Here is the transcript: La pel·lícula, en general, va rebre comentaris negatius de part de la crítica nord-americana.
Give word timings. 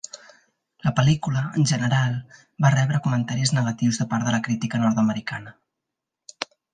La 0.85 0.91
pel·lícula, 0.99 1.41
en 1.63 1.67
general, 1.71 2.15
va 2.65 2.71
rebre 2.77 3.01
comentaris 3.07 3.53
negatius 3.57 4.01
de 4.03 4.07
part 4.15 4.27
de 4.31 4.37
la 4.37 4.41
crítica 4.49 4.81
nord-americana. 4.85 5.55